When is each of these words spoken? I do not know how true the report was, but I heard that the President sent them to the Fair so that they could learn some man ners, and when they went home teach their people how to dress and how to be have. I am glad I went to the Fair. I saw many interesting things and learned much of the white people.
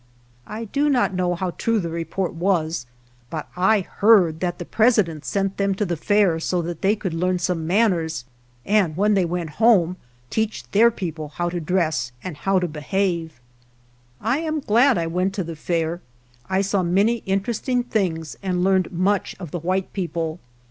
I 0.47 0.65
do 0.65 0.89
not 0.89 1.13
know 1.13 1.35
how 1.35 1.51
true 1.51 1.79
the 1.79 1.91
report 1.91 2.33
was, 2.33 2.87
but 3.29 3.47
I 3.55 3.81
heard 3.81 4.39
that 4.39 4.57
the 4.57 4.65
President 4.65 5.23
sent 5.25 5.57
them 5.57 5.75
to 5.75 5.85
the 5.85 5.95
Fair 5.95 6.39
so 6.39 6.59
that 6.63 6.81
they 6.81 6.95
could 6.95 7.13
learn 7.13 7.37
some 7.37 7.67
man 7.67 7.91
ners, 7.91 8.23
and 8.65 8.97
when 8.97 9.13
they 9.13 9.25
went 9.25 9.51
home 9.61 9.97
teach 10.31 10.67
their 10.71 10.89
people 10.89 11.27
how 11.27 11.49
to 11.49 11.59
dress 11.59 12.11
and 12.23 12.35
how 12.35 12.57
to 12.57 12.67
be 12.67 12.79
have. 12.81 13.39
I 14.19 14.39
am 14.39 14.59
glad 14.61 14.97
I 14.97 15.05
went 15.05 15.35
to 15.35 15.43
the 15.43 15.55
Fair. 15.55 16.01
I 16.49 16.61
saw 16.61 16.81
many 16.81 17.17
interesting 17.27 17.83
things 17.83 18.35
and 18.41 18.63
learned 18.63 18.91
much 18.91 19.35
of 19.39 19.51
the 19.51 19.59
white 19.59 19.93
people. 19.93 20.39